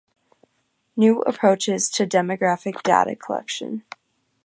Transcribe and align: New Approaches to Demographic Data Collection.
New 0.97 1.21
Approaches 1.27 1.87
to 1.91 2.07
Demographic 2.07 2.81
Data 2.81 3.15
Collection. 3.15 3.83